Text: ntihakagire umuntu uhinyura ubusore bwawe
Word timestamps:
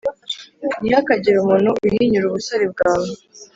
ntihakagire 0.81 1.35
umuntu 1.39 1.69
uhinyura 1.85 2.25
ubusore 2.27 2.65
bwawe 2.73 3.09